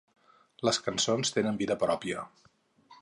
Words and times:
Les 0.67 0.79
cançons 0.87 1.33
tenen 1.35 1.59
vida 1.63 1.77
pròpia. 1.85 2.25